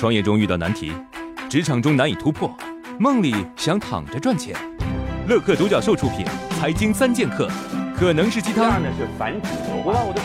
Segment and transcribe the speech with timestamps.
[0.00, 0.90] 创业中遇到难题，
[1.50, 2.50] 职场中难以突破，
[2.98, 4.56] 梦里想躺着赚钱。
[5.28, 6.24] 乐客独角兽出品，
[6.58, 7.46] 《财经三剑客》
[7.94, 8.80] 可能是鸡汤，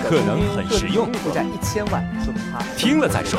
[0.05, 1.11] 可能很实用。
[2.77, 3.37] 听了再说。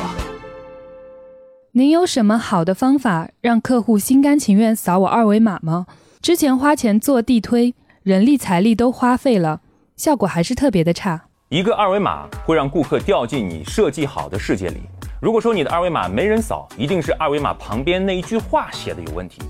[1.73, 5.87] 您有什么好的方法让客户心甘情愿扫我二维码吗？
[6.21, 9.63] 之前花钱做地推，人力财力都花费了，
[9.97, 11.29] 效果还是特别的差。
[11.49, 14.83] 一个二维码会让顾客掉进你设计好的世界里。
[15.27, 19.43] 如果说你的二维码没人扫，一定是二维码旁边那一句话写的有问题。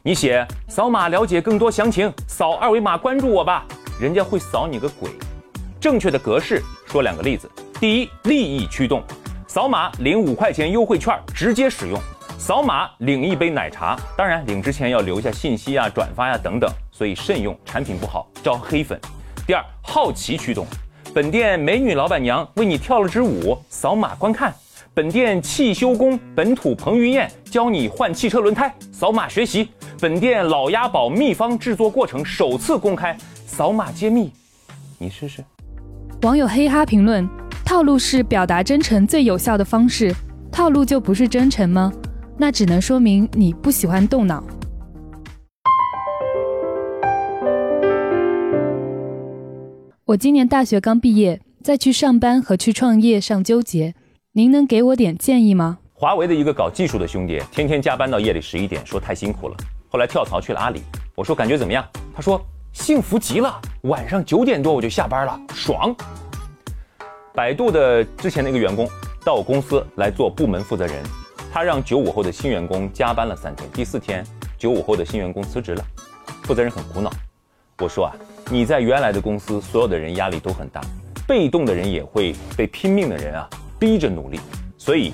[0.00, 3.66] 你写扫码了解更多详情，扫二维码关注我吧，
[4.00, 5.10] 人家会扫你个鬼。
[5.80, 9.02] 正确的格式说两个例子：第一，利益驱动，
[9.48, 11.98] 扫码领五块钱优惠券，直接使用；
[12.38, 18.96] 扫码领一杯奶茶，当然领之前要留下信息啊、转发呀等等，所以慎用，产品不好招黑粉。
[19.48, 20.64] 第二，好奇驱动，
[21.12, 24.54] 本店美女老板娘为你跳了支舞，扫码观看。
[24.96, 29.68] 本店汽修工本土彭于晏教你换汽车轮胎，扫码学习。
[30.00, 34.30] 本店老鸭宝秘方制作过程首次公开，扫码揭秘，
[34.96, 35.42] 你试试。
[36.22, 37.28] 网友黑哈评论：
[37.64, 40.14] 套路是表达真诚最有效的方式，
[40.52, 41.92] 套路就不是真诚吗？
[42.38, 44.44] 那只能说明你不喜欢动脑。
[50.04, 53.96] 我今年大学刚毕业，在去上班和去创业上纠结。
[54.36, 55.78] 您能给我点建议吗？
[55.92, 59.56] 华为的一个搞技术的兄弟，天天加班到夜里十一点，说太辛苦了。
[59.88, 60.82] 后来跳槽去了阿里。
[61.14, 61.86] 我说感觉怎么样？
[62.12, 65.94] 他说幸福极了，晚上九点多我就下班了，爽。
[67.32, 68.88] 百度的之前的一个员工
[69.24, 71.00] 到我公司来做部门负责人，
[71.52, 74.26] 他让九五后的新员工加班了三天，第四天
[74.58, 75.84] 九五后的新员工辞职了，
[76.42, 77.08] 负责人很苦恼。
[77.78, 78.16] 我说啊，
[78.50, 80.80] 你在原来的公司，所有的人压力都很大，
[81.24, 83.48] 被动的人也会被拼命的人啊。
[83.84, 84.40] 逼着努力，
[84.78, 85.12] 所以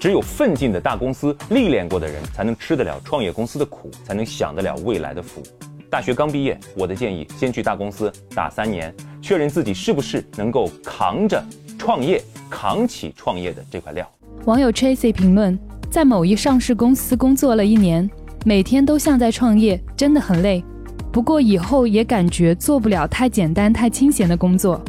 [0.00, 5.40] 只有奋进的大公司、历练过的人，才能吃得了创业公司的苦，才能享得了未来的福。
[5.88, 8.92] 大学刚毕业，我的建议先去大公司打三年，
[9.22, 11.40] 确认自己是不是能够扛着
[11.78, 12.20] 创业、
[12.50, 14.04] 扛起创业的这块料。
[14.46, 15.56] 网友 Tracy 评论：
[15.88, 18.10] 在某一上市公司工作了一年，
[18.44, 20.64] 每天都像在创业，真的很累。
[21.12, 24.82] 不过以后也感觉做不了太简单、太清闲的工作。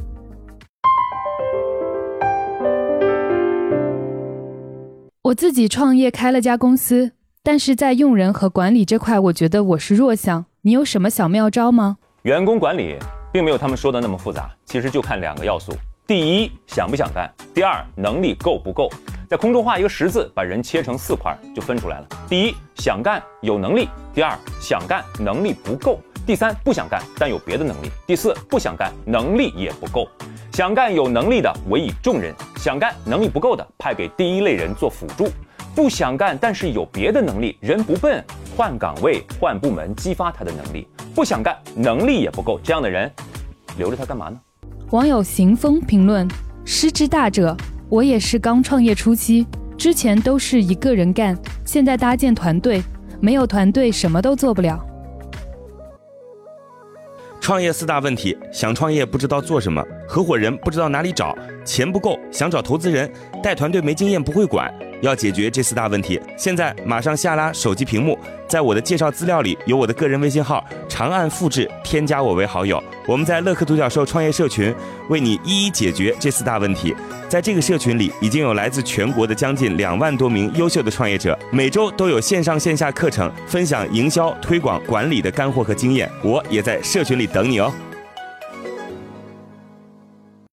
[5.29, 7.11] 我自己创业开了家公司，
[7.43, 10.45] 但是在用人和管理这块，我觉得我是弱项。
[10.61, 11.97] 你有什么小妙招吗？
[12.23, 12.97] 员工管理
[13.31, 15.71] 并没有他们说的那么复杂，其实就看两个要素：
[16.07, 18.89] 第一，想不想干；第二，能力够不够。
[19.29, 22.07] 在空中画一个十字，把人切成四块，就分出来了。
[22.27, 23.85] 第一，想干有能力；
[24.15, 30.07] 第二，想干能力不够；第三，不想干但有别的能力；第四，不想干能力也不够。
[30.59, 35.29] 想干有能力的委以重任，想干能力不够的派给第一类人做辅助，
[35.73, 38.21] 不想干但是有别的能力，人不笨，
[38.57, 43.09] 换岗位换部门激发他的能力，不想干能力也不够，这样的人
[43.77, 44.37] 留着他干嘛呢？
[44.89, 46.27] 网友行风评论：
[46.65, 47.55] 失之大者，
[47.87, 49.47] 我也是刚创业初期，
[49.77, 52.83] 之前都是一个人干，现在搭建团队，
[53.21, 54.77] 没有团队什么都做不了。
[57.39, 63.07] 创业四大问题：想创业不知道做什么，合伙人不知道哪里找，钱不够想找投资人，
[63.43, 64.73] 带团队没经验不会管。
[65.01, 72.83] 要解决这四大问题，现在马上下拉手机屏幕，在我的介绍资料里有我的个人微信号，长按复制，添加我为好友。
[73.05, 74.73] 我们在乐客独角兽创业社群
[75.09, 76.93] 为你一一解决这四大问题。
[77.29, 86.11] 在这个社群里，已经有来自全国的将近两万多名优秀的创业者，每周都有线上线下课程分享营销、推广、管理的干货和经验。
[86.23, 87.71] 我也在社群里等你哦。